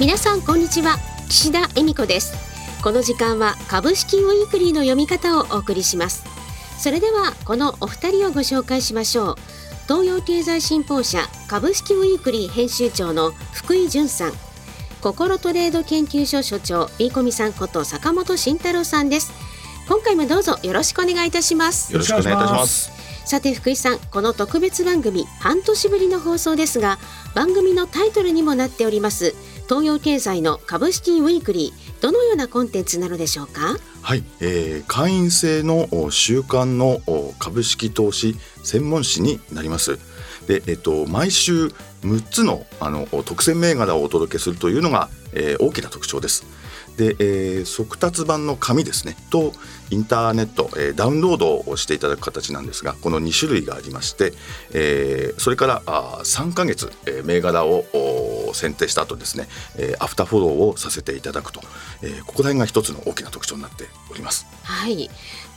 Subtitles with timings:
[0.00, 0.96] 皆さんこんにちは。
[1.28, 2.32] 岸田恵美子です。
[2.84, 6.22] この時間は株式ウィークリーの読み方をお送りします。
[6.78, 9.36] それではこのお二人をご紹介しましょう。
[9.88, 14.32] 東洋経済新報社株式ウィークリー編集長の福井淳さん。
[15.00, 19.32] 心トレード研究所所長ビーコミさんこと坂本慎太郎さんです。
[19.88, 21.92] 今回もどうぞよろしくお願いいたします。
[21.92, 22.98] よろしくお願いいたします。
[23.28, 26.98] さて福井さんこの特別番組半年ぶりの放送ですが
[27.34, 29.34] 番組のタイトルにもなっております
[29.68, 33.76] 東洋経済の株式ウィークリーどのようなコンテンツなのでしょうか？
[34.00, 37.02] はい、えー、会員制の週間の
[37.38, 39.98] 株式投資専門誌になります。
[40.46, 41.66] で、えっと、毎週
[42.00, 46.46] 6つのあの特選銘柄をお届けするというのが、えー、大きな特徴です。
[46.98, 49.16] で、えー、速達版の紙ですね。
[49.30, 49.52] と
[49.90, 54.32] インターネット、えー、ダウンロードをしていただく形なんですがこの2種類がありまして、
[54.74, 57.84] えー、それからあ3ヶ月、えー、銘柄を
[58.52, 59.46] 選定した後ですね、
[59.76, 61.60] えー、アフターフォローをさせていただくと、
[62.02, 64.46] えー、ここら辺が一つの大きな特徴になっております。
[64.64, 65.08] はい。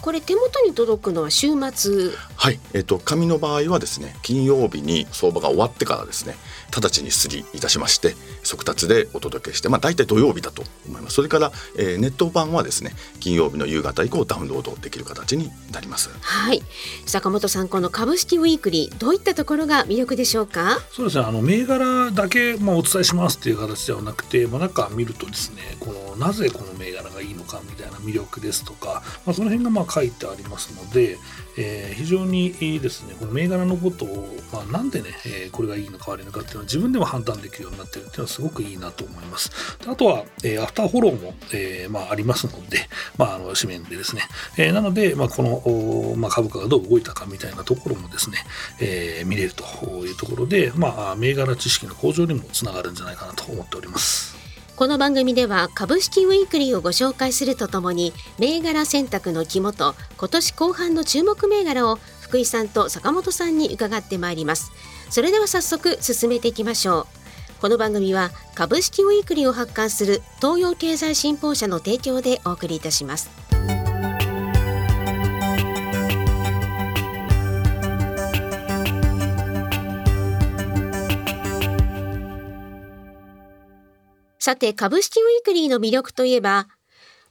[0.02, 2.10] これ手元に届くのは週末。
[2.36, 6.36] はい、えっ、ー、と紙の場合はですね金曜日に相場が終わってからですね
[6.76, 11.16] 直ちにすりいたしまして速達でお届けしてまあ大体土曜日だと思います。
[11.16, 16.10] それから、えー、ネット版はですね金曜日の夕方以降ダウンロードできる形になります。
[16.22, 16.62] はい。
[17.08, 20.80] 坂本さんこの株式ウィークリーどういったところが魅力でしょうか？
[20.92, 21.24] そうですね。
[21.24, 31.18] あの銘柄だけまあお伝えしますっていう形ではなくてまあ中見るとですねこのなぜこの銘柄がいいのかみたいな魅力ですとか、まあ、その辺がまあ書いてありますので、
[31.58, 33.16] えー、非常にいいですね。
[33.20, 39.52] この銘柄のことを、まあ、なんでね、えー、これがいいのか悪いのかっていうのは自分でも判断できるようになってるっていうのはすごくいいなと思います。
[39.88, 44.24] あとは、えー、アフターフォローも、えまあ、ありますので、まあ、あの紙面でですね、
[44.58, 48.38] えなので、まあ、この、まあ、株価がどう動いたかみたいなところもですね、
[48.80, 49.64] え見れると
[50.06, 54.41] いうところで、まあ、銘柄知識の向上にもつながるんじゃないかなと思っております。
[54.82, 64.72] この番組では株式ウィークリーをご紹介するとともに銘柄選択の肝と今年後半の注目銘柄を福井さんと坂本さんに伺ってまいります。
[65.12, 67.08] それでは早速進めていきましょう。
[67.62, 73.30] この番組は株式ウィークリーを発刊する東洋経済新報社の提供でお送りいたします。
[84.44, 86.68] さて、株式ウィークリーの魅力といえば、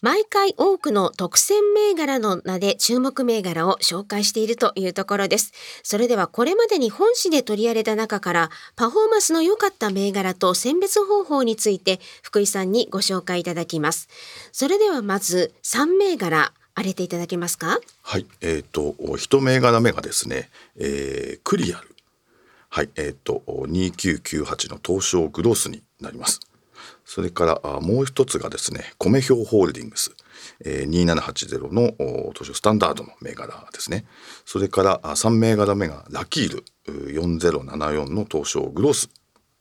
[0.01, 5.51] 毎回多くの特選銘柄の名で注目銘柄を紹介しているというところです。
[5.83, 14.09] それではこれまでに本誌で取り上げた中からパフォーマンスの良かった銘柄と選別方法について福井さんにご紹介いただきます。
[14.53, 17.81] それではまず3銘柄荒れていただけますか？
[18.03, 21.89] はい、えっ、ー、と一銘柄目がですね、えー、クリアル
[22.69, 26.39] はい、えっ、ー、と2998の東証グロースになります。
[27.13, 30.13] それからもう一つがですね米表ホールディングス、
[30.65, 31.91] えー、2780の
[32.33, 34.05] 東証スタンダードの銘柄ですね
[34.45, 36.65] それから3銘柄目がラキール
[37.13, 39.11] 4074の東証グロース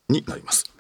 [0.10, 0.72] になります。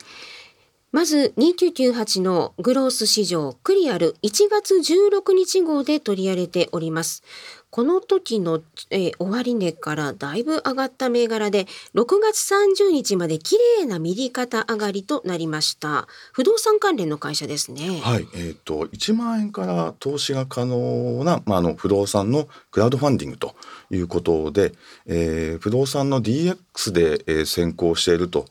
[0.91, 7.23] まず2998のグロース市場クリアル1月16日号で取り上げております。
[7.71, 16.07] この時の、えー、終値からだいぶ上がった銘柄で6月30日まで綺麗な右肩上がりとなりました。
[16.33, 17.99] 不動産関連の会社ですね。
[18.01, 18.27] はい。
[18.33, 23.55] えーと、1万円から投資が可能な、まあ、あの不動産のクラウドファンディングと
[23.91, 24.73] いうことで、
[25.05, 28.45] えー、不動産の DX で、えー、先行していると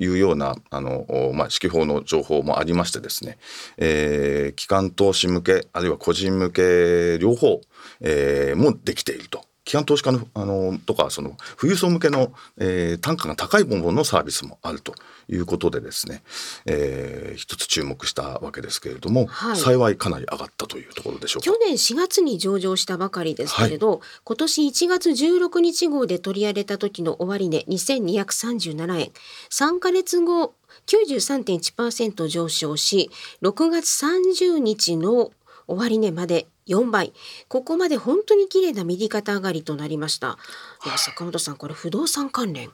[0.00, 3.38] いうようなあの、まあ、指揮法の情報もありましてですね、
[3.76, 7.60] えー、機関投資向けあるいは個人向け両方
[8.00, 9.44] えー、もできていると。
[9.64, 14.94] 機関投資家のあのとかその富裕層向けの、えー、単価が高いもののサービスもあると
[15.28, 16.22] いうことでですね、
[16.66, 29.12] えー、一つ注目したわけですけれども、はい、幸いかなり上がったというところでしょう去年4月に上場したばかりですけれど、はい、今年1月16日号で取り上げた時の終値2237円。
[29.50, 30.54] 3か月後
[30.86, 33.10] 93.1%上昇し
[33.42, 35.30] 6月30日の
[35.68, 37.12] 終値まで4倍。
[37.48, 40.38] ここまで本当に綺麗な右肩上がりとなりました。
[40.86, 42.70] いや坂本さんこれ不動産関連。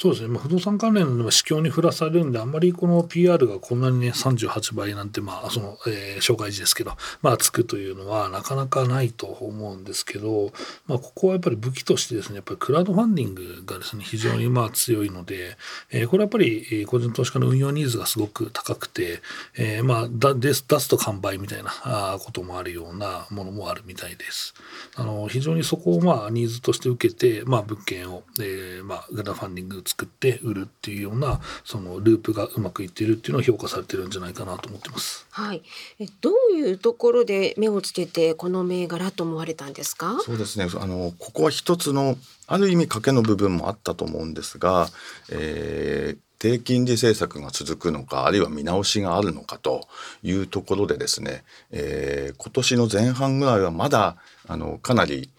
[0.00, 10.52] そうですね、まあ、不動産関連の市況に振らされるんであんまりこの PR がこんなにね38倍なんてまあその、えー、紹介時ですけどまあつくというのはなかなかないと思うんですけど、
[10.86, 15.58] まあ、ここはやっぱり武器としてですねやっぱりクラウドファンディングがですね非常にまあ強いので、
[15.90, 19.20] えー、これやっぱり個人投資家の運用ニーズがすごく高くて、
[19.58, 24.54] えー、まあだ出す出すと完売みたいなこともあるようなものもあるみたいです。
[24.96, 35.26] あの非常にそこをまあニーズとして受けて、まあ、物件を、えーまあ、クラウドファンディング作って売るっていうようなそのループがうまくいっているっていうのを評価されてるんじゃないかなと思ってます。
[35.30, 35.62] はい。
[35.98, 40.20] えどういうところで目をつけてこの銘柄と思われたんですか？
[40.20, 40.68] そうですね。
[40.80, 42.16] あのここは一つの
[42.46, 44.88] ある意味賭けの部分もあったと思うんですが、
[45.30, 49.86] えー、低金利政策が続くのかあるいは見直しがあるのかと
[50.22, 54.16] いうところでですね、えー、今年の前半ぐらいはまだ
[54.50, 55.30] あのかなり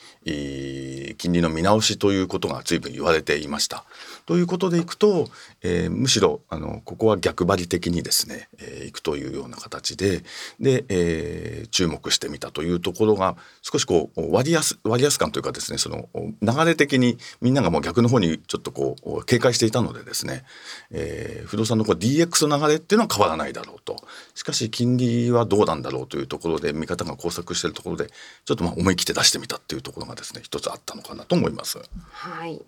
[1.17, 3.83] 金利の見直しということが随分言われていました。
[4.25, 5.27] ということでいくと、
[5.61, 10.23] えー、むしろあのここは逆張り的にですね、えー、いくというような形で
[10.59, 16.07] で、えー、注目してみたというところが少しこう割安割安感というかですねその
[16.41, 20.43] 流れ的にみんながもう逆の方にちょっとこう警戒していたのでですね、
[20.91, 23.97] えー、不動産のこう DX の流れっていうのは変わらないだろうと
[24.35, 28.07] しかし金利はどうなんだろうというところで見方が交錯しているところで
[28.45, 31.79] ちょっとまあ思いきて出してみたっていうところがですね一つあったのかなと思います。
[32.11, 32.61] はい。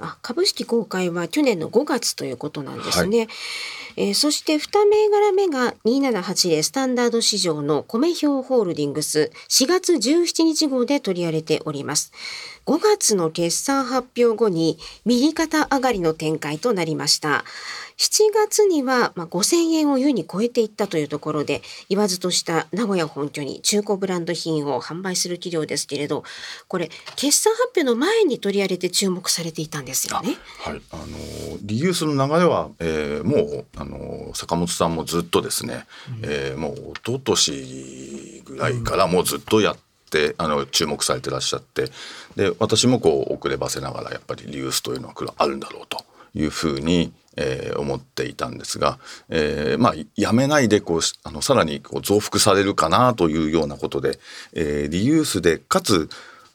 [0.00, 3.18] あ株式公開は去年の5月ということなんですね。
[3.18, 3.28] はい、
[3.96, 12.12] えー、そして2銘柄目が2780スタンダード市場の米表ホールディングス4月17日号で取り上げております。
[12.66, 17.44] 5月の決算発表後に右肩上がりの展開となりました。
[18.00, 21.60] 7月には、まあ、5000円を優に超えていったというところで
[21.90, 26.24] 言わずとした名古屋本拠に中古ブランド品を販売する企業ですけれど
[26.66, 30.36] これ決算発表の前に取り上げて注目されていたんですよね。
[30.58, 31.04] はい、あの
[31.62, 35.86] リユースの流れは、えー、もうあの坂本さんもずっとですね、
[36.22, 41.84] うん、えー、もう一昨年ぐらいからもうずっとやって、あの注目されてらっしゃって
[42.34, 46.04] で私もこう遅ればせながらやっぱりリユースというのはあるんだろうと
[46.34, 48.98] いうふうにえー、思っていたんですが、
[49.28, 54.18] えー、まあやめないでこうあのさらにこう増幅されるかなというようなことで、
[54.52, 56.08] えー、リユースでかつ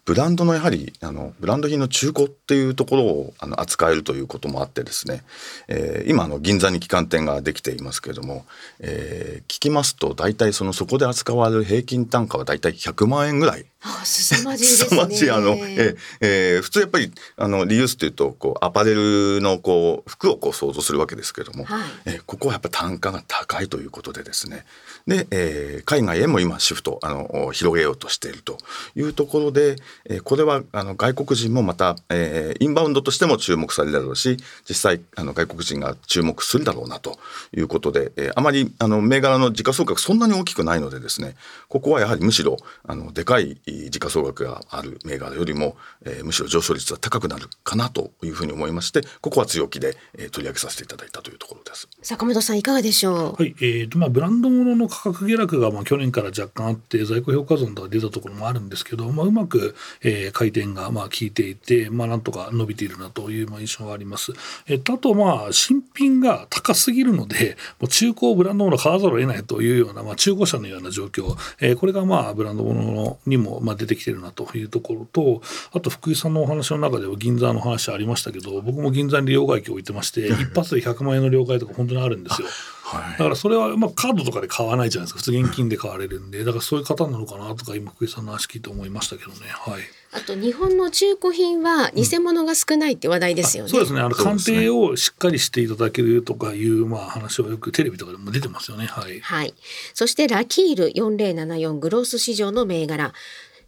[0.05, 5.23] ブランドのやはりあのブランド品の中古っていうところをあの扱えるということもあってですね、
[5.67, 8.45] えー、今あの銀座に旗艦店ができていますけれども、
[8.79, 14.97] えー、聞きますと大体そのそこで扱われる平均単価は大体100万円ぐらいあ凄まじいですね。
[14.97, 24.65] まじいあの、ええー、普通やっぱりあのリユースっていうとこうアパレルのこう服をこう想像するわけですけれども、はい、えー、ここはやっぱ単価が高いということでですね
[25.05, 28.57] で、えー、海外へも今シフトあの広げようとしていると
[28.95, 37.19] いうところで、えー、これはあの外国人もまた、えー、インバウンドとしても注目されるだろうし実際あの外国人が注目するだろうなと
[37.55, 41.35] いうことで、えー、あまりあの銘柄の時価総額そんなに大きくないのでですね
[41.69, 42.57] ここはやはりむしろ
[42.87, 43.57] あのでかい
[43.89, 45.75] 時価総額がある銘柄よりも、
[46.05, 51.87] えー、むしろ上昇率は高くなるかなというふうに思いましてここは強気で、えー、取り上げさせていただいたというところです。
[52.01, 53.41] 坂本さんいかがでしょう？
[53.41, 64.33] はい、えーとまあ、ブランド物の価格下落がまあ去年から若干あって在庫評価損とか出たところもあるんですけど、まあ、うまく、えー、回転がまあ効いていて、まあ、なんとか伸びているなというまあ印象があります。
[64.67, 75.41] えっと、あとまあ新品が高すぎるのでもう中古ブランド物を買わざるを得ないというような、まあ、中古車のような状況、えー、これがまあブランド物にもまあ出てきてるなというところと
[75.73, 82.47] あと福井さんのお話の中では銀座の話ありましたけど僕も銀座に両替機置いてまして一発で100万円の両替とか本当にあるんですよ。
[82.85, 89.37] はい、だからそれはまあカードとかで買わないじゃないですか普通現金で買われるんでだからそういう方なのかなとか今福井さんの話聞いて思いましたけどね。
[89.49, 89.81] はい
[90.15, 93.67] あと日本の中古品は偽物が少ないって話題ですよね。
[93.67, 93.99] うん、そうですね。
[93.99, 98.85] あの鑑定をしっかりしていただけるとかいうまあ話はよくテレビとかでも出てますよね。
[98.85, 99.19] はい。
[99.19, 99.53] はい。
[99.93, 103.13] そしてラキール4074グロース市場の銘柄。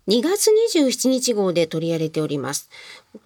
[0.07, 2.69] 2月27日号で取り上げております。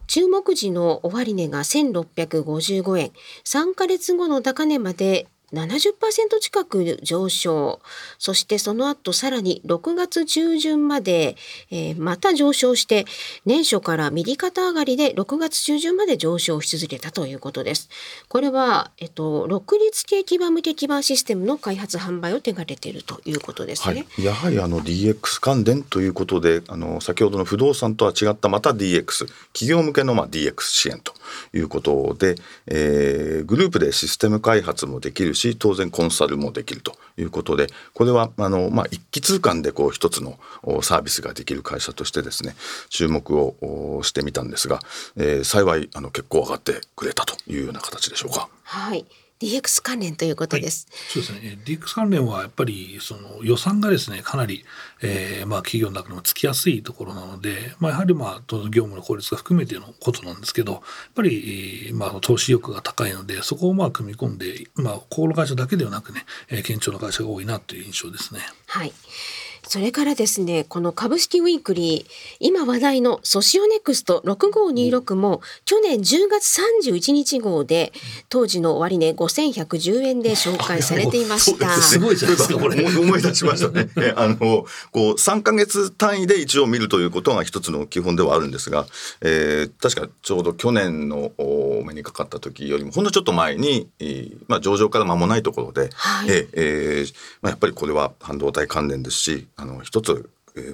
[0.07, 3.11] 注目時の終値が1655円、
[3.45, 7.81] 3ヶ月後の高値まで70%近く上昇
[8.17, 11.35] そしてその後さらに6月中旬まで、
[11.69, 13.05] えー、また上昇して
[13.45, 17.89] 年初から右肩上がりで6月中旬まで上昇し続けたということです。
[18.27, 24.05] これは、えっと、独立系基盤向け基盤システムの開発販売を手掛けているということですね。
[24.15, 31.13] はい、やはりあの DX 関連ということであの先ほどの不動産とは違ったまた DX 企業向けのまあ DX 支援と
[31.53, 32.35] いうことで、
[32.67, 40.39] えー、グループでシステム開発もできるしし当然コンサルもできるということでこれはあの、まあ、一気通貫でこう一つの
[40.81, 42.55] サービスができる会社としてですね
[42.89, 44.79] 注目をしてみたんですが、
[45.17, 48.49] えー、幸いあの結構上がってくれたというような形でしょうか。
[48.63, 49.05] はい
[49.41, 50.87] DX 関連ということです。
[50.91, 51.57] はい、そうですね。
[51.65, 54.63] DX 関連はやっぱりその予算がですねかなり、
[55.01, 60.81] えー、まあ企業の中でもつきやすいところなので、まあやはりまあ業務の効率が含めてのことなんですけど、やっ
[61.15, 68.41] ぱりまあ投資欲が高いのでそこをまあ組み込んで、まあこの会社だけではなくね、えー、堅調な会社が多いなという印象ですね。
[68.67, 68.93] はい。
[69.71, 72.11] それからですねこの株式ウィークリー
[72.41, 77.93] 今話題のソシオネクスト6526も去年10月31日号で
[78.27, 81.69] 当時の終値5110円で紹介されていました。
[81.81, 82.83] すごいじゃないですかこれ。
[82.99, 83.87] 思い出しましたね。
[83.95, 84.35] えあの
[84.91, 88.87] こう3ヶ月単位で一応見るということが一つの基本ではあるんですが、
[89.21, 100.29] えー、確かちょうど去年のお目にかかった時よりもほんのちょっと前に、えー、まあ、上場から間もないところで、はい、ええー、まあ、やっぱりこれは半導体関連ですしあの一つ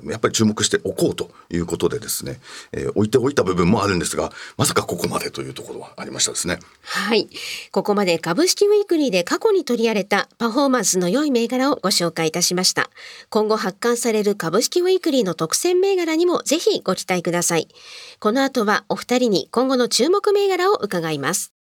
[0.05, 2.39] やっぱり注目しておこうということでですね、
[2.71, 6.57] えー、置いておいた部分もあるんですがまさかここまでというところはありましたですね。
[6.83, 7.29] はい。
[7.71, 12.89] ここまで株式ウィークリーで過去に取り上げたパフォーマンスの良い銘柄をご紹介いたしました。
[13.29, 17.67] 今後発刊される株式ウィークリーの特選銘柄にもぜひご期待ください。
[18.19, 21.56] この後はお二人に今後の注目銘柄を伺います。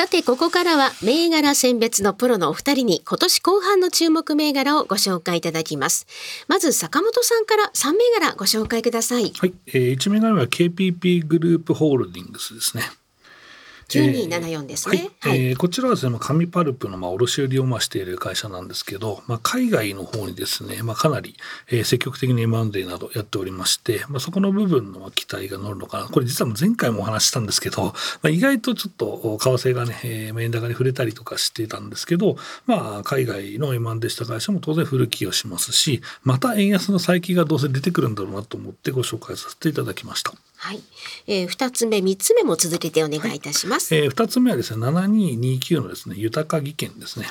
[0.00, 6.06] さてここからは銘柄選別のプロのお二人に今年後半の注目銘柄をご紹介いただきます。
[6.48, 9.34] まず坂本さんから3銘柄ご紹介ください。
[9.36, 12.84] はい、えー、1銘柄は KPP グループホールディングスですね。
[13.90, 15.10] 9274ですね。
[15.20, 21.36] はい、はい、えー、こちらはですね、紙パルプのまあ卸売をましている会社なんですけど、まあ、海外の方にですね、まあ、かなり、
[21.68, 26.04] えー、積極的に M&A などやっておりまして、まあ、そこの部分の期待が乗るのかな。
[26.06, 27.92] これ実は前回もお話したんですけど、ま
[28.24, 40.32] あ、意外とちょっと為替がね、えー、円高に触れたりとかしてたんですけど、まあ、海外の M&A した会社も当然古きをしますし、また円安の再起がどうせ出てくるんだろうなと思ってご紹介させていただきました。
[40.62, 40.82] はい、
[41.26, 47.24] えー、2つ目3つ目も続けてお願いいたします、はい、えー、2つ目はですね7229のですね豊か技研ですね、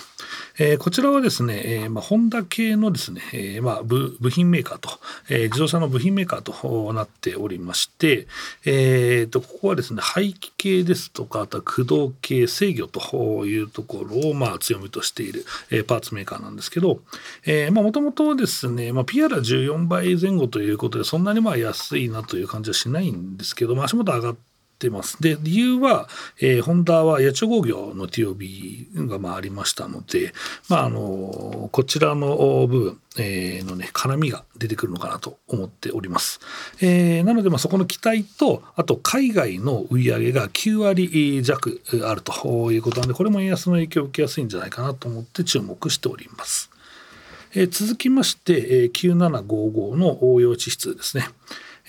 [0.58, 4.90] えー、こちらはですね、えーまあ、ホンダ系のですね、えーまあ、部部品メーカーと、
[5.30, 8.26] えー、自動車の部品メーカーとなっておりまして、
[8.66, 17.00] えーと、ここはですね排気系ですとかあとは駆動系制御というところをまあ強みとしている、えー、パーツメーカーなんですけど
[17.72, 24.36] もともとですね、まあ、PR は14倍前後ということでそんなにまあ安いなという感じはしないんんですけど、まあ、足元上がっ
[24.80, 25.22] てます。
[25.22, 26.08] で理由は、
[26.40, 30.34] えー、ホンダは八千工業の TOB がまあありましたので、
[30.70, 36.40] まあ、あのこちらの部分、えー、のね絡みが出てくるのかなと思っております。
[36.82, 46.70] えー、なので、まあ、そこの期待とあと海外の売り上げが9割弱あるということなのでこれも円安の影響を受けやすいんじゃないかなと思って注目しております。
[47.54, 51.28] えー、続きまして、えー、9755の応用地質ですね。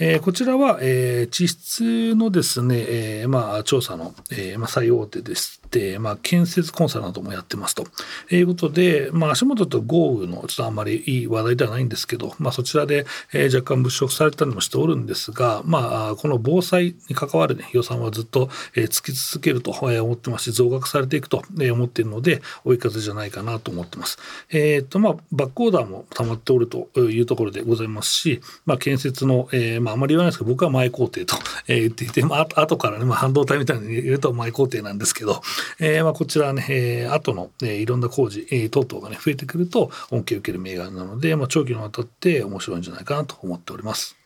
[0.03, 5.60] えー、こちらは、えー、地質のですね、えーまあ、調査の、えーまあ、最大手です。
[6.01, 7.87] まあ、建設コンサルなどもやってますと
[8.31, 24.19] いうことで、まあ、足元と豪雨のちょっとあんまりいい話題ではないんですけど、まあ、そちらで、えー、若干物色されたりもしておるんですが、まあ、この防災に関わる、ね、予算はずっと、えー、つき続けると思ってますし増額されていくと思っているので追い風じゃないかなと思ってます。
[24.51, 31.37] えーとまあ、バックオーダーも溜まっておるというところでございますし、まあ、建設の、えーまあ、あまり言わないですけど僕は前工程と、
[31.69, 35.43] えー、言っていて、まあ後からね、まあ、半導体みたいに言うと前工程なんですけど、
[35.79, 44.17] えーまあ、こちらね、えー、後の、えー、いろんな工事、えー、等々がね増えてくると恩恵を受ける銘柄なので、まあ、長期にわたって面白いんじゃないかなと思っております。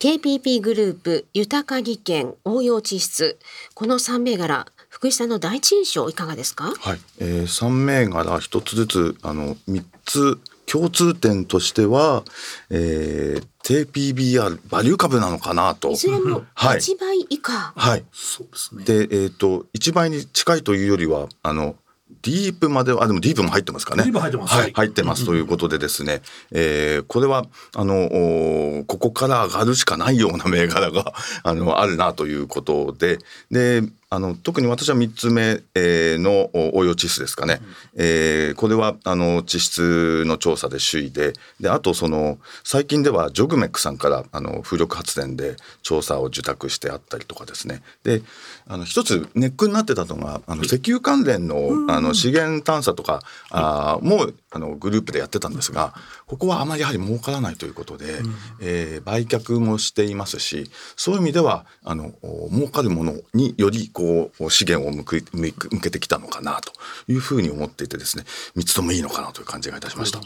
[0.00, 3.38] KPP グループ豊か技研応用地質。
[3.74, 6.72] この3銘柄福井さんの第一印象いかがですか？
[6.78, 10.38] はい、えー、3銘柄一つずつあの3つ
[10.70, 12.24] 共通点としては、
[12.70, 15.92] えー、TPBR バリュー株なのかなと。
[15.92, 17.72] いずれも1倍以下。
[17.74, 18.04] はい。
[18.12, 18.84] そうですね。
[18.84, 21.76] で、えっ、ー、と1倍に近いというよりはあの
[22.22, 24.04] ディープまでは、あ、でもディープも入ってますかね。
[24.04, 24.54] ディープ入ってます。
[24.54, 26.22] はい、入ってますということでですね、
[26.52, 27.44] えー、これは、
[27.74, 33.18] あの、ここから上がるしかないような銘柄が、あの、あるなということで、
[33.50, 37.60] で、あの特に私は3つ目、えー、の応用地質ですかね、
[37.94, 41.34] うん、えー、これはあの地質の調査で首位で。
[41.60, 47.82] であとその最近ではジョグメックさんからあの風力発電で調査を受託してあったりとかですね。
[48.04, 48.22] で
[48.68, 55.94] あの一つネックになってたのがあの石油関連の,、あの資源探査とか、あもあのグループでやってたんですが
[56.26, 62.12] ここはあまりやはり儲からないということで、うん、えー、売却もしていますしそういう意味ではあの
[62.50, 66.72] 儲かるものによりこう資源を向く向けてきたのかなと
[67.12, 68.24] いうふうに思っていてですね
[68.56, 70.20] 3つともいいのかなという感じがいたしました。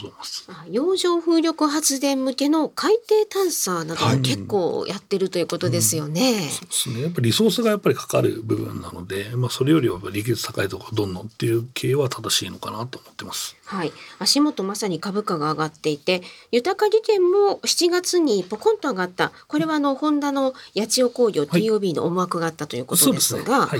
[0.69, 6.21] 洋上風力発電向けの海底探査なども結構やってるということですよね。
[6.21, 7.01] はいうん、そうですね。
[7.01, 13.55] やっぱりリソースがやっぱりかかる部分なので、まあ、それよりは利率高いところどんどんっていう経営は正しいのかなと思ってます。
[13.65, 16.21] はい、足元まさに株価が上がっていて
[16.51, 19.31] 豊か利権も7月にポコンと上がった。
[19.47, 23.79] これはあのホンダの八千代工業 TOB の思惑があったということですが、はい。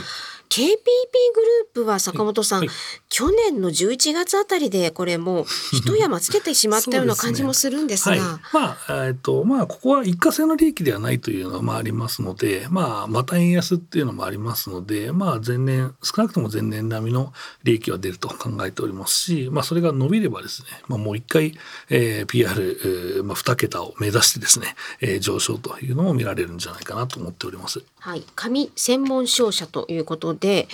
[0.50, 2.68] KPP グループは坂本さん、はい。
[2.68, 2.78] はい、
[3.14, 8.16] 去年の11月あたりでこれもう 一山つけてしまったような感じもするんですが。
[8.16, 21.56] ねはい、まあえっとまあここは一過性の利益ではないというのがありますので、まあ、また円安っていうのもありますので、まあ、前年少なくとも前年並みの利益は出ると考えておりますし、まあ、それが伸びればですね、まあ、もう一回、
[21.92, 27.84] えー、PR、えーまあ、2桁を目指してですね、えー、上昇というのも見られるんじゃないかなと思っております。
[28.00, 30.68] はい、紙専門商社ということで、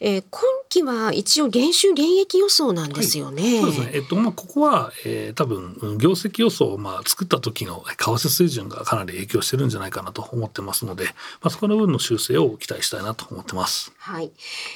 [0.00, 3.42] えー、今期は一応減収減益予想なんですよね。
[3.42, 3.90] はい、そうですね。
[3.94, 11.10] えっとまあここは、えー、多分業績予想をまあ作った時の為替水準がかなり影響してるんじゃないかなと思ってますので、ま
[11.44, 13.92] あそこの分の修正を期待したいなと思ってます。
[13.98, 14.30] はい。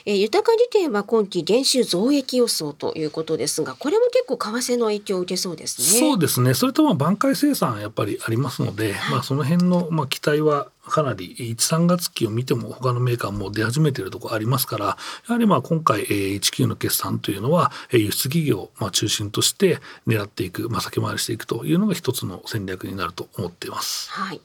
[0.06, 6.00] えー、豊か利点は今期減収増益予想ということですが、これも結構為替の影響を受けそうですね。
[6.00, 6.54] そうですね。
[6.54, 14.96] それとまあ挽回生産やっぱりありますので、はい、まあその辺のまあ期待はかなり13月期を見ても他のメーカーも出始めているところありますからや
[15.28, 24.10] はりまあ今回19の決算というのは輸出企業を中心として狙っていく、まあ、先回りしていくというのが一つの戦略になると思っています。
[24.10, 24.40] はい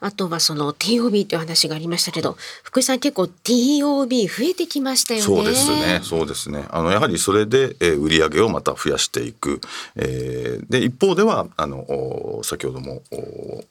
[0.00, 5.24] あとはその TOB という話がありましたけど福井さん結構 TOB 増えてきましたよね。
[5.24, 6.00] そうですね。
[6.02, 6.64] そうですね。
[6.70, 9.60] あのやはりそれで、えー、売上をまた増やしていく、
[9.96, 13.02] えー、で一方ではあの先ほども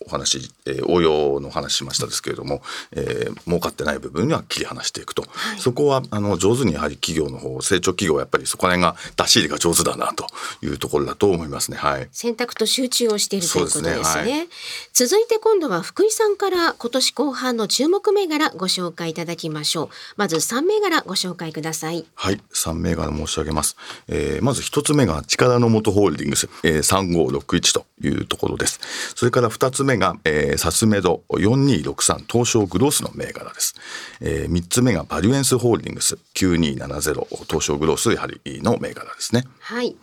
[0.07, 10.27] お話、えー、応用の話しましたですけれども、えー、儲かってない部分には切り離していくと、はい、そこはあの上手にやはり企業の方成長企業はやっぱりそこら辺が出し入れが上手だなと
[10.61, 11.77] いうところだと思いますね。
[11.77, 14.03] はい、選択と集中をしているということですね。
[14.03, 14.31] すね。
[14.31, 14.47] はい、
[14.93, 19.89] 続いて今度は福井さんから今年後半の注目銘柄ご紹介いただきましょう。
[20.15, 22.05] まず3銘柄ご紹介ください。
[22.15, 23.75] はい3銘柄申し上げます、
[24.07, 28.79] えー、まず1つ目が力の元ホールディングス、えー、3561というところです。
[29.13, 33.75] それから2つ目が、えー、サスメド4263東証グロースの銘柄です、
[34.21, 39.43] えー、3つ目がバリュエンスホールディングス9270東証グロースやはりの銘柄ですね。
[39.67, 39.95] はい。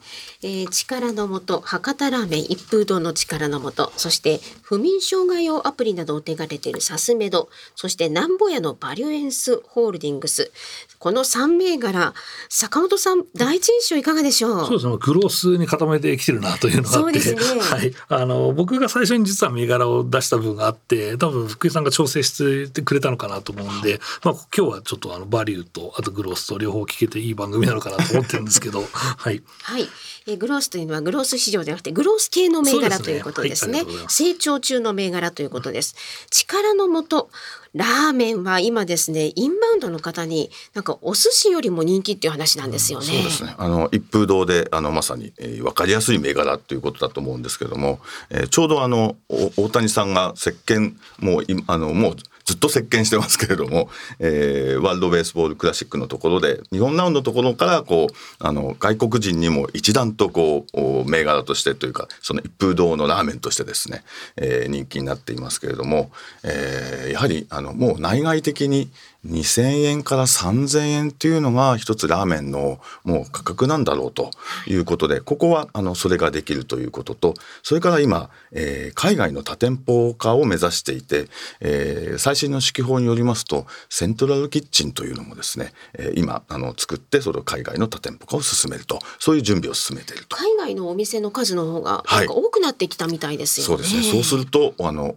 [0.43, 10.51] えー、力のもと博多ラーメン一風堂の力のもとそして不眠障害用アプリなどを手がけているサスメドそしてなんぼやのバリュエンスホールディングス。
[10.99, 12.13] この3銘柄
[12.49, 14.67] 坂本さん第一印象いかがでしょう？
[14.67, 14.97] そうですね。
[15.01, 29.43] グロースに固めてきてるなというのがあって、ね、はい、あの僕が最初に実は銘柄を出した分があって多分福井さんが調整してくれたのかなと思うんで、まあ、今日はちょっとあのバリューとあとグロースと両方聞けていい番組なのかなと思ってるんですけど はい。
[29.63, 29.89] はい。
[30.27, 35.97] えグロースというのはグロース市場ではなくてグロース系の銘柄ということですね、ねはい、成長中の銘柄ということです。
[36.31, 37.29] 力のもと
[37.75, 43.07] ラーメンは今ですねインバウンドの方になんかお寿司よりも人気っていう話なんですよね。
[43.07, 43.55] うん、そうですね。
[43.59, 47.99] あの一風堂であのまさに、えー、分かりやすい銘柄ということだと思うんですけども、
[48.31, 52.17] えー、ちょうどあの大谷さんが石鹸もうあのもう
[52.53, 53.89] ずっと席巻してますけれども、
[54.19, 64.05] えー、ワールド・ベースボール・クラシックのところで日本ラウンドのところからこうあの外国人にも一段とこう銘柄としてというかその一風堂のラーメンとしてですね、
[64.37, 66.11] えー、人気になっていますけれども、
[66.45, 68.91] えー、やはりあのもう内外的に
[69.25, 74.31] 2,000円から3,000円っていうのが一つラーメンのもう価格なんだろうと
[74.67, 81.29] いうことでここはあのそれができるということとそれから今、えー、海外の多店舗化を目指していて、
[81.61, 90.37] えー、最新の指揮法によりますとセントラルキッチンというのもですね、えー、今あの作ってそれを海外の多店舗化を進めるとそういう準備を進めていると。
[90.37, 94.13] 海外のお店の数の方がなんか多くなってきたみたいですよね、はい、そうですね。
[94.13, 95.15] そうするとあの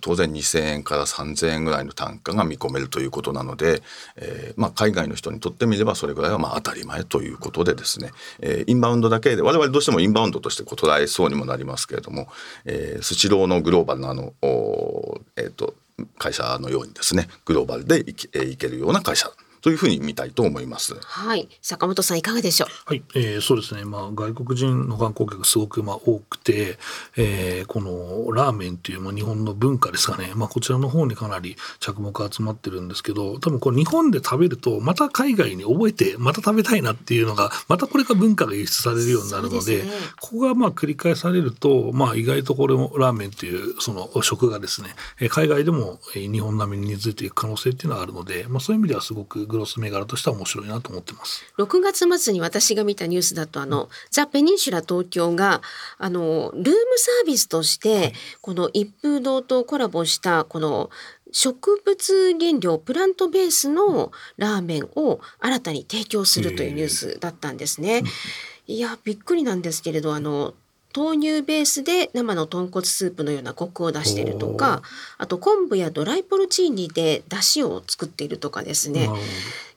[0.00, 3.82] 当然2,000円から3,000円ぐらいの単価が見込めるということななので、
[4.16, 12.28] えーまあ、海外の人にとってみればそれぐらいはまあ当たり前ということでですね、えー、インバウンドだけで我々どうしてもインバウンドとして捉えそうにもなりますけれども、
[12.64, 14.32] え、スシローのグローバルなあの、
[15.36, 15.74] えーと、
[16.18, 19.30] 会社のようにですねグローバルでいけ,、えー、いけるような会社
[19.62, 20.94] というふうに見たいと思います。
[21.00, 22.68] はい、坂本さんいかがでしょう？
[22.84, 26.78] はい、えー、そうですね、まあ、外国人の観光客すごくまあ多くて、
[27.16, 39.92] えー、このラーメンっていうまあ日本の文化ですかね、まあ、こちらの方にかなり着目集まってるんですけど多分これ日本で食べるとまた海外に覚えてまた食べたいなっていうのがまたこれが文化が輸出されるようになるのでですね。
[40.20, 44.88] ここがまあ繰り返されると、まあ、意外とこれもラーメンっていうその食がですね
[45.20, 51.44] えー海外でもえー日本並みに根付いていく可能性っていうのはあるので、まあ、そういう意味ではすごくグロス銘柄としては面白いなと思ってます。
[51.58, 55.62] 6月末に私が見たニュースだとあの、ザ・ペニンシュラ東京が
[55.98, 60.90] あのルームサービスとして、この一風堂とコラボしたこの
[61.30, 68.02] 植物原料プラントベースのラーメンを新たに提供するというニュースだったんですね。
[68.66, 70.54] いやびっくりなんですけれどあの
[70.94, 74.82] 豆乳ベースで生の豚骨スープのようなコクを出しているとか
[75.18, 79.08] あと昆布やドライポルチーニで出汁を作っているとかですね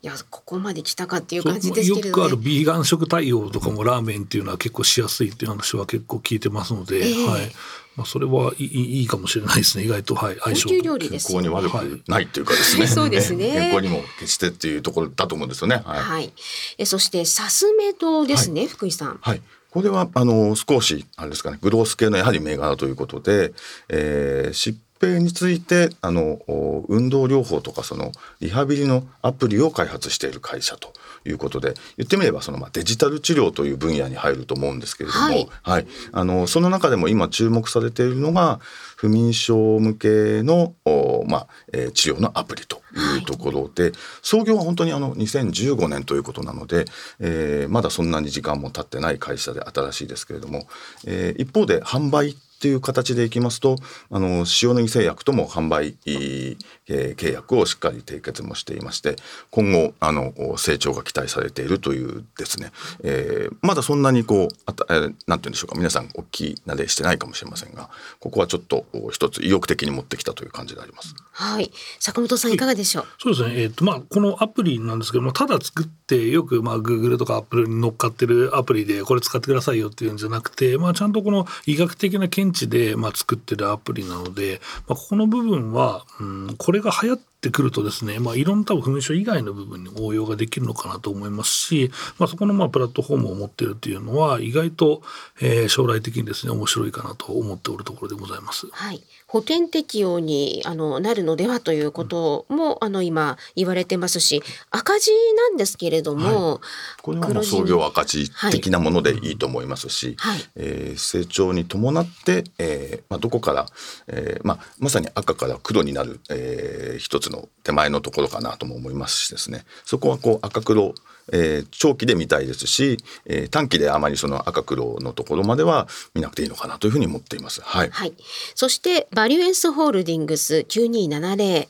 [0.01, 2.43] いやここまで来たかっていう感じですけれよくあるどね。
[2.43, 7.51] ビーガン食対応とかもラーメンっていうのは結構しやすいっていう話は結構聞いてますので、ええはい
[7.95, 12.87] まあ、それはいいいいかもしれないですね意外と、はい、相性高級料理健ですよ康に悪くないっていうかですね。
[12.87, 15.81] そうですね 健康にも決してっていうところだと思うんですよね。
[15.85, 15.99] はい。
[16.01, 16.33] はい。
[16.77, 19.17] えそしてサスメ堂ですね、福井さん。
[19.21, 19.41] はい。
[19.75, 23.53] これはあの少しあれですかねグロース系のやはり銘柄ということで、
[23.89, 30.93] えー疾病についてあのお運動療法とかそのリハビリのアプリを開発している会社と
[31.25, 35.49] いうことで言ってみればそのまあデジタル治療という分野に入ると思うんですけれども、はい。
[35.63, 38.61] はい、あのその中でも今注目されているのが
[38.95, 42.81] 不眠症向けのおまあ、えー治療のアプリと
[43.17, 46.85] いうところで、創業は本当にあの2015年ということなので、
[47.19, 50.67] えーまだそんなに時間も経ってない会社で新しいですけれども、
[51.05, 53.75] えー一方で販売っていう形でいきますと
[54.09, 59.15] あの塩野義製薬とも販売、えー契約をしっかり締結もしていまして
[59.49, 62.71] 今後あの成長が期待されているというですね、
[63.03, 67.89] えーまだそんなにこうあた、えーなんて言うんでしょうか皆さん大きい慣れしてないかもしれませんが
[68.19, 71.15] ここはちょっとお一つ意欲的に持ってきたという感じであります。
[71.31, 71.71] はい。
[71.99, 73.05] 坂本さんいかがでしょう？
[73.19, 95.01] そうですね、えーとまあ、このアプリなんですけどもただ作ってよく、まあ、Google とか Apple に乗っかってるアプリでこれ使ってくださいよっていうんじゃなくて、まあ、ちゃんとこの医学的な現地で、まあ、作ってるアプリなので、まあ、ここの部分は、うん、これが流行ってくるとですね、まあ、いろんな多分不眠症以外の部分に応用ができるのかなと思いますし、まあ、そこのまあプラットフォームを持ってるっていうのは意外と、
[95.41, 98.67] えー将来的にですね面白いかなと思っておるところでございます。
[98.71, 99.03] はい。
[99.27, 106.61] 保険適用にあのなるのではということも、あの今言われてますし、赤字なんですけれども、
[107.01, 113.65] これはも創業赤字的なものでいいと思いますし、はいえー成長に伴って、えーまあ、どこから、
[114.07, 120.93] えーまあ、まさに赤から黒になる、えー一つのの手前のところかなとも思いますしですねそこはこう赤黒
[121.31, 127.61] えー長期で見たいですし、えー短期であまりその赤黒のところまでは見なくていいのかなというふうに思っています。
[127.61, 128.13] はい、はい。
[128.53, 131.67] そしてバリュエンスホールディングス9270。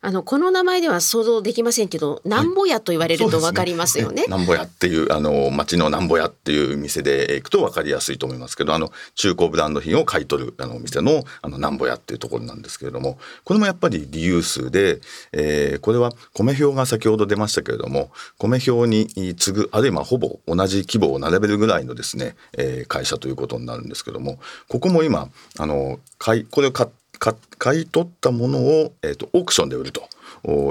[0.00, 4.24] あのこの名前では想像できませんけど、なんぼやと言われるとわかりますよね。
[4.28, 15.00] なんぼやっていうあの町のなんぼやっていう店で行くと分かりやすいと思いますけどあの中古ブランド品を買い取るあのお店のあのなんぼやっていうところなんですけれどもこれもやっぱりリユースで、
[15.32, 30.08] えーこれは米表が先ほど出ましたけれども米表に次ぐあるいはほぼ同じ規模を並べるぐらいのですね、えー会社ということになるんですけどもここも今あの買いこれを買っか買い取ったものを、えー、とオークションで売ると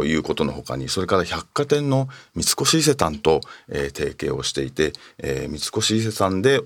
[0.06, 6.62] いうことのほかにそれから百貨店の三越伊勢丹と、えー提携をしていて、えー三越伊勢丹で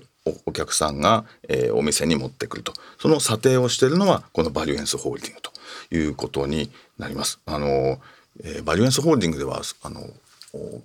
[0.46, 5.50] お客さんが、えーお店に持ってくるとその査定をしているのはこのバリュエンスホールディングと
[5.94, 7.40] いうことになります。
[7.46, 7.98] あの
[8.44, 10.00] えーバリュエンスホールディングではあの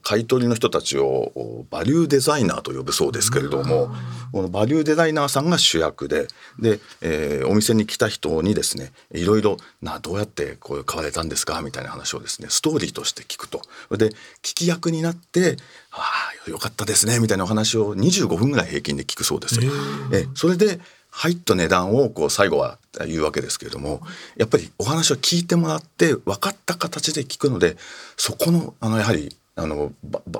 [0.01, 3.89] 買い取りの人たちをおバリューデザイナーと呼ぶそうですけれども
[4.31, 6.27] このバリューデザイナーさんが主役で
[6.57, 11.61] で、えーお店に来た人にですねいろいろなどうやってこう買われたんですか？
[11.61, 13.61] みたいな話をですねストーリーとして聞くと。
[13.97, 15.57] で聞き役になって
[15.91, 19.55] 「ああよかったですね」みたいなお話を25分ぐらい平均で聞くそうです。
[19.63, 19.71] よ。
[20.13, 20.79] えそれで
[21.11, 22.77] 入った値段をこう最後は
[23.07, 24.01] 言うわけですけれども
[24.37, 27.75] やっぱりお話を聞いてもらって分かった形で聞くので
[28.17, 29.91] そこのあのやはりあの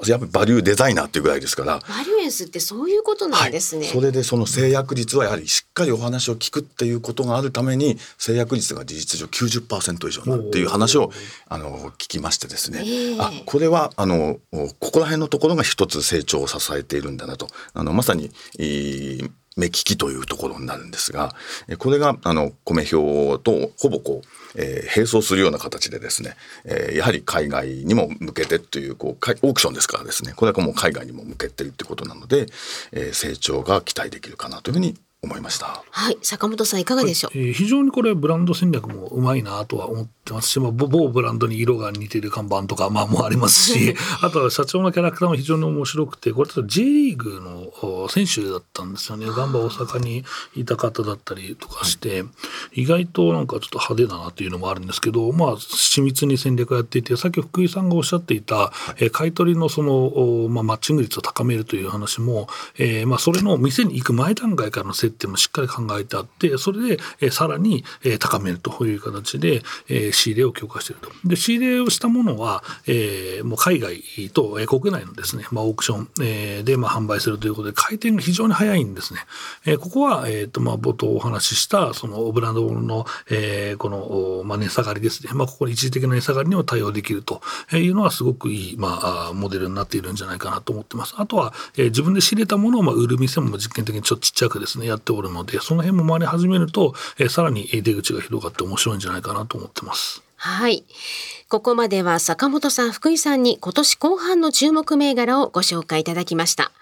[0.06, 1.80] やっぱりバリューデザイナーっていうぐらいですから。
[1.80, 3.82] バリュエンスってそういうことなんですね。
[3.82, 11.12] はい、それでその制約率はやはりしっかりお話を聞くっていうことがあるために制約率が事実上90%以上なるっていう話を
[11.50, 13.18] あの聞きましてですね、ええ。
[13.20, 14.38] あこれはあの
[14.80, 17.48] ここら辺のところが一つ成長を支えているんだなと。
[17.74, 18.30] あのまさに
[19.58, 21.36] 目利きというところになるんですが
[21.80, 32.46] これがあの米表とほぼこう、えー、並走するような形でですね、えー、やはり海外にも向けてというこうオークションですからですねこれはもう海外にも向けてるってことなので、
[32.92, 35.84] えー、成長が期待できるかなというふうに思いました。
[35.90, 37.38] はい、坂本さんいかがでしょう？
[37.38, 49.26] えー、非常にこれブランド戦略もうまいなとは思ってますし、まあ、某ブランドに色が似てる看板とかまあもありますし、 あとは社長のキャラクターも非常に面白くて、これ J リーグの選手だったんですよね。
[49.28, 50.24] ガンバ大阪に
[50.56, 52.24] いた方だったりとかして、
[52.78, 71.10] 意外となんかちょっと派手だなというのもあるんですけど、まあ緻密に戦略をやっていて、さっき福井さんがおっしゃっていた、えー、買取のそのまあマッチング率を高めるという話も、えー、まあそれの店に行く前段階からの接点もしっかり考えてあってそれで、えさらに、え高めるという形で、え仕入れを強化していると。
[71.28, 79.22] で仕入れをしたものは、えもう海外と、え国内のですね、まあ、オークション、えで、まあ、販売するということで回転が非常に早いんですね。
[79.66, 87.42] えここは、えーとまあ、冒頭お話ししたそのブランドの、えこの、まあ、値下がりですね、まあ、ここに一時的な値下がりにも対応できると
[87.74, 89.00] いうのはすごくいい、ま
[89.30, 91.16] あ、モデルになっているんじゃないかなと思ってます。
[91.18, 100.24] あとは、え自分で仕入れたものを、まあ、売る店も実験的にちょっとちっちゃくですねやっておるのでその辺も回り始めると、えー、さらに出口が広がって面白いんじゃないかなと思ってます。
[100.36, 100.84] はい。
[101.50, 106.74] ここまでは坂本さん、福井さんに今年後半の注目銘柄をご紹介いただきました。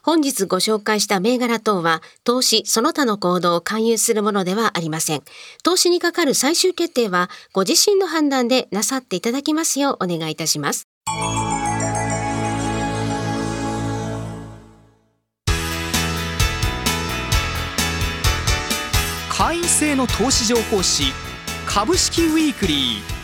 [0.00, 5.22] 本日ご紹介した銘柄等は、投資その他の行動を勧誘するものではありません。
[5.64, 10.86] 投資にかかる最終決定は、ご自身の判断でなさっていただきますようお願いいたします。
[19.28, 21.12] 会員制の投資情報誌
[21.66, 23.21] 株式ウィークリー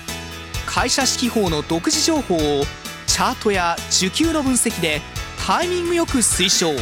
[0.68, 2.64] 会社指揮法の独自情報を
[3.07, 5.00] チャートや需給の分析で
[5.46, 6.72] タイミングよく推奨。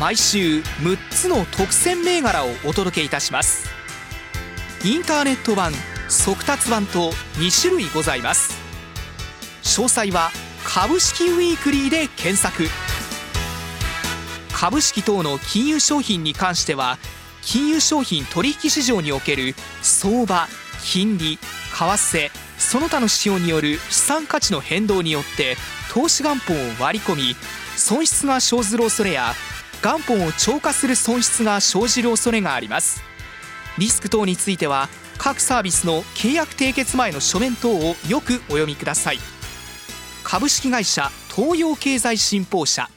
[0.00, 3.68] 毎週6つの特選銘柄をお届けいたします。
[4.82, 5.72] インターネット版
[6.08, 8.56] 速達版と2種類ございます。
[9.62, 10.30] 詳細は
[10.64, 12.64] 株式ウィークリーで検索。
[14.54, 16.96] 株式等の金融商品に関しては
[17.42, 20.48] 金融商品取引市場における相場
[20.82, 21.40] 金利為
[21.72, 25.56] 替その他の指標による資産価値の変動によって
[25.92, 27.36] 投資元本を割り込み
[27.76, 29.32] 損失が生ずる恐れや
[29.82, 33.02] 元本を超過する損失が生じる恐れがあります。
[33.78, 34.88] リスク等については
[35.18, 39.18] 各サービスの契約締結前の書面等をよくお読みください。
[40.24, 42.88] 株式会社東洋経済新報社。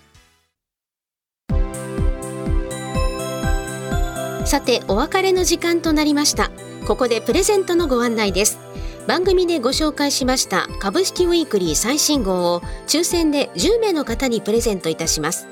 [4.46, 6.52] さてお別れの時間となりました。
[6.92, 8.60] ここでプレゼントのご案内です。
[9.08, 15.48] 番組でご紹介しました株式ウィークリー最新号を抽選で10名の方にプレゼントいたします。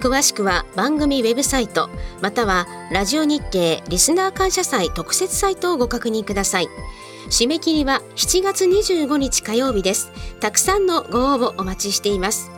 [0.00, 6.68] 詳しくは番組ウェブサイトまたはラジオ日経リスナー感謝祭特設サイトをご確認ください。
[7.28, 10.10] 締め切りは7月25日火曜日です。
[10.40, 12.50] たくさんのご応募お待ちしています。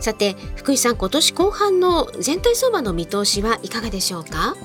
[0.00, 4.56] さて福井さん今年後半の全体相場の見通しはいかがでしょうか、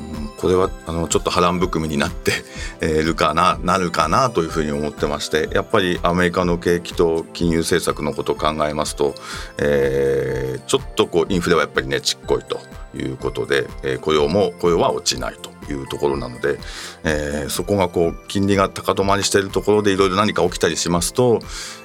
[0.43, 2.33] これはあのちょっと波乱含みになって
[2.85, 9.15] いるかななるかなというふうに思ってましてやっぱりアメリカの景気と金融政策のことを考えますと、
[9.57, 12.59] えー、ちょっとこうインフレはやっぱりねちっこいと
[12.93, 15.52] いうことで、えー、雇用も雇用は落ちないと。
[15.71, 16.59] いうところなので、
[17.03, 21.39] えー、そこがこう金利が高止まりしているところでいろいろ何か起きたりしますと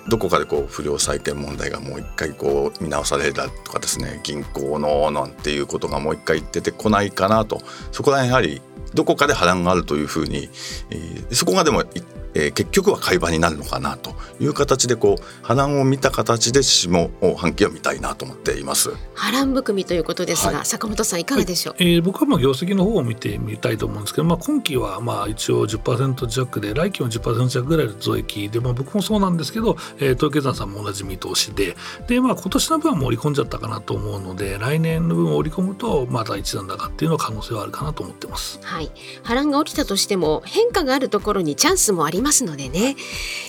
[0.09, 7.61] どこかでこう不良債権問題がもう一回こう見直されたとかですね銀行のなんていうことがもう一回出てこないかなと。
[7.93, 8.63] そこら辺やはり
[8.95, 10.49] どこかで波乱があるというふうに、
[10.91, 18.91] えー、そこがでも一えー、結局は会話になるのかなという形でこう波乱を見た形で下半期を見たいなと思っています。
[19.15, 38.61] 波乱含みということですが、はい、坂本さんいかがでしょう、はい、えー、僕はまあ業績の方を見てみたいと思うんですけど、まあ、今期はまあ一応10%弱で来期も10%弱ぐらいの増益で、まあ、僕もそうなんですけど、えー、東京山さんも同じ見通しでで、まあ、今年の分は盛り込んじゃったかなと思うので来年の分を織り込むとまた一段高っていうの可能性はあるかなと思ってます。
[38.63, 38.91] はい、
[39.23, 42.97] 波乱が起きたとしても変化があるところにチャンスもありますのでね、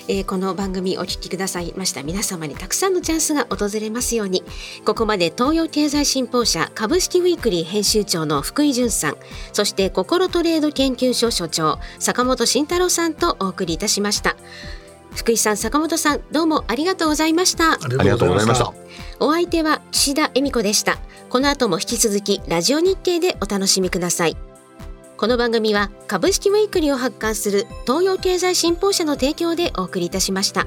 [0.07, 1.73] えー、この番組お聞きください。
[1.75, 2.03] ました。
[2.03, 4.43] 皆様にたくさんのチャンスが訪れますように。
[4.85, 9.17] ここまで東洋経済新報社株式ウィークリー編集長の福井潤さん。
[9.53, 14.35] そして心トレード研究所所長坂本慎太郎さんとお送りいたしました。
[15.15, 17.73] 福井さん坂本さんどうもありがとうございました。
[17.73, 18.73] ありがとうございました。
[19.19, 20.99] お相手は岸田恵美子でした。
[21.29, 24.48] この後も引き続きラジオ日経でお楽しみください
[25.19, 30.65] この番組は株式ウィークリーを発刊する東洋経済新報社の提供でお送りいたしました。